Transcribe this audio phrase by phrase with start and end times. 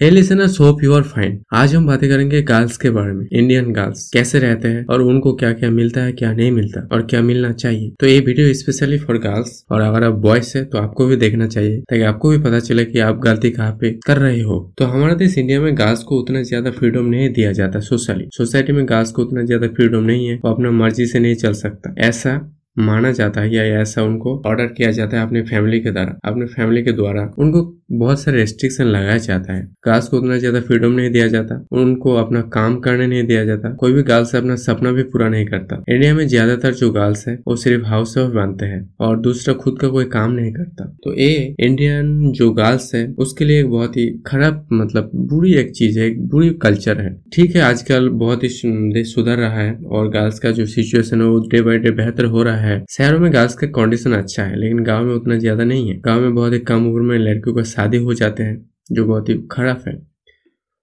[0.00, 3.72] Hey listeners hope you are fine आज हम बातें करेंगे गर्ल्स के बारे में इंडियन
[3.72, 7.20] गर्ल्स कैसे रहते हैं और उनको क्या क्या मिलता है, क्या नहीं मिलता और क्या
[7.22, 11.06] मिलना चाहिए। तो ये वीडियो स्पेशली फॉर गर्ल्स और अगर आप बॉयज़ है तो आपको
[11.06, 14.40] भी देखना चाहिए ताकि आपको भी पता चले कि आप गलती कहाँ पे कर रहे
[14.42, 18.28] हो। तो हमारे देश इंडिया में गर्ल्स को उतना ज़्यादा फ्रीडम नहीं दिया जाता सोशली
[18.32, 21.52] सोसाइटी में गर्ल्स को उतना ज़्यादा फ्रीडम नहीं है, वो अपना मर्ज़ी से नहीं चल
[21.54, 22.40] सकता। ऐसा
[22.78, 26.46] माना जाता है या ऐसा उनको ऑर्डर किया जाता है अपने फैमिली के द्वारा, अपने
[26.46, 27.60] फैमिली के द्वारा। उनको
[27.92, 32.14] बहुत सारे रेस्ट्रिक्शन लगाया जाता है। गर्ल्स को उतना ज़्यादा फ्रीडम नहीं दिया जाता, उनको
[32.14, 35.82] अपना काम करने नहीं दिया जाता। कोई भी गर्ल्स अपना सपना भी पूरा नहीं करता।
[35.88, 39.78] इंडिया में ज़्यादातर जो गर्ल्स है, वो सिर्फ़ हाउस वाइफ बनते हैं और दूसरा खुद
[39.80, 43.96] का कोई काम नहीं करता। तो ये इंडियन जो गर्ल्स है, उसके लिए एक बहुत
[43.96, 48.44] ही खराब मतलब बुरी एक चीज़ है, एक बुरी कल्चर है। ठीक है, आजकल बहुत
[48.44, 48.48] ही
[48.92, 52.24] देश सुधर रहा है और गर्ल्स का जो सिचुएशन है, वो डे बाई डे बेहतर
[52.26, 55.64] हो रहा है। शहरों में गर्ल्स का कंडीशन अच्छा है, लेकिन गाँव में उतना ज़्यादा
[55.64, 58.56] नहीं है। गाँव में बहुत ही कम उम्र में लड़कियों का शादी हो जाते हैं,
[58.92, 60.00] जो बहुत ही खराब है।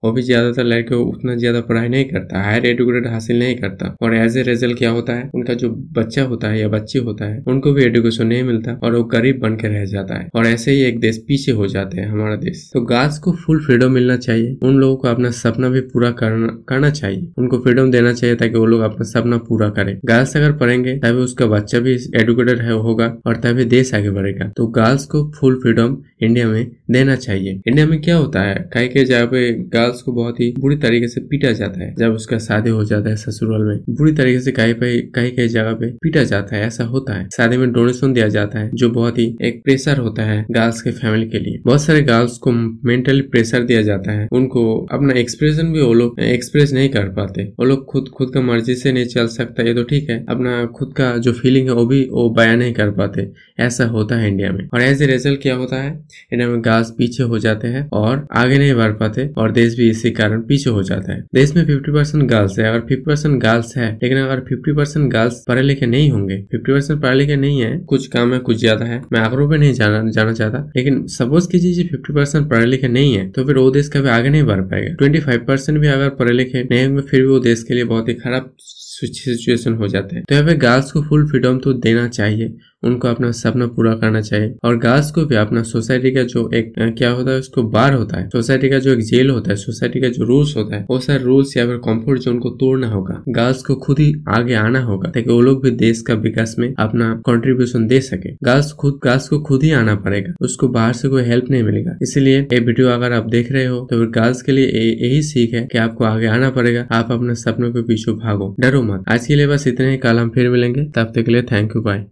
[0.03, 4.13] वो भी ज़्यादातर लड़के उतना ज़्यादा पढ़ाई नहीं करता हायर एडुकेटेड हासिल नहीं करता। और
[4.15, 5.29] एज ए रिज़ल्ट क्या होता है?
[5.35, 8.95] उनका जो बच्चा होता है या बच्ची होता है, उनको भी एडुकेशन नहीं मिलता और
[8.95, 11.99] वो गरीब बन के रह जाता है। और ऐसे ही एक देश पीछे हो जाते
[12.01, 15.69] हैं हमारा देश। तो गर्ल्स को फुल फ्रीडम मिलना चाहिए। उन लोगों को अपना सपना
[15.69, 19.69] भी पूरा करना करना चाहिए। उनको फ्रीडम देना चाहिए ताकि वो लोग अपना सपना पूरा
[19.69, 24.51] करें। गर्ल्स अगर पढ़ेंगे, तभी उसका बच्चा भी एडुकेटेड होगा और तभी देश आगे बढ़ेगा।
[24.57, 28.87] तो गर्ल्स को फुल फ्रीडम इंडिया में देना चाहिए। इंडिया में क्या होता है कई
[28.87, 32.37] कई जगह पे गर्ल्स को बहुत ही बुरी तरीके से पीटा जाता है, जब उसका
[32.39, 35.91] शादी हो जाता है ससुराल में, बुरी तरीके से कहीं पे कहीं कहीं जगह पे
[36.03, 39.25] पीटा जाता है, ऐसा होता है। शादी में डोनेशन दिया जाता है, जो बहुत ही
[39.41, 43.63] एक प्रेशर होता है गर्ल्स के फैमिली के लिए। बहुत सारे गर्ल्स को मेंटली प्रेशर
[43.63, 47.85] दिया जाता है, उनको अपना एक्सप्रेशन भी वो लोग एक्सप्रेस नहीं कर पाते। वो लोग
[47.85, 51.15] खुद खुद का मर्ज़ी से नहीं चल सकता, ये तो ठीक है, अपना खुद का
[51.17, 53.27] जो फीलिंग है वो भी वो बयान नहीं कर पाते,
[53.59, 55.91] ऐसा होता है इंडिया में। और एज ए रिज़ल्ट क्या होता है
[56.33, 59.89] इंडिया में गर्ल्स पीछे हो जाते हैं और आगे नहीं बढ़ पाते और देश भी
[59.89, 63.41] इसी कारण पीछे हो जाता है। देश में 50 परसेंट गर्ल्स है। अगर 50 परसेंट
[63.41, 67.35] गर्ल्स है, लेकिन अगर 50 परसेंट गर्ल्स पढ़े लिखे नहीं होंगे 50 परसेंट पढ़े लिखे
[67.35, 70.59] नहीं है, कुछ काम है, कुछ ज़्यादा है, मैं आंकड़ों पे नहीं जाना जाना चाहता।
[70.77, 74.29] लेकिन सपोज़ कीजिए फिफ्टी परसेंट पढ़े लिखे नहीं है तो फिर वो देश कभी आगे
[74.29, 77.39] नहीं बढ़ पाएगा। ट्वेंटी फाइव परसेंट भी अगर पढ़े लिखे नहीं होंगे, फिर भी वो
[77.39, 81.01] देश के लिए बहुत ही खराब सिचुएशन हो जाते हैं। तो यहाँ पे गर्ल्स को
[81.01, 85.35] फुल फ्रीडम तो देना चाहिए। उनको अपना सपना पूरा करना चाहिए। और गर्ल्स को भी
[85.35, 88.91] अपना सोसाइटी का जो एक क्या होता है, उसको बार होता है। सोसाइटी का जो
[88.91, 91.77] एक जेल होता है, सोसाइटी का जो रूल्स होता है, वो सारे रूल्स या फिर
[91.79, 95.63] कंफर्ट जोन को तोड़ना होगा। गर्ल्स को खुद ही आगे आना होगा, ताकि वो लोग
[95.63, 99.71] भी देश का विकास में अपना कॉन्ट्रीब्यूशन दे सके। गर्ल्स खुद गर्ल्स को खुद ही
[99.73, 103.51] आना पड़ेगा, उसको बाहर से कोई हेल्प नहीं मिलेगा। इसीलिए ये वीडियो अगर आप देख
[103.51, 104.67] रहे हो तो फिर गर्ल्स के लिए
[105.01, 108.81] यही सीख है कि आपको आगे आना पड़ेगा, आप अपने सपनों के पीछे भागो। डरो
[108.83, 111.41] मत। आज के लिए बस इतने ही, कल हम फिर मिलेंगे, तब तक के लिए
[111.43, 112.05] थैंक यू बाय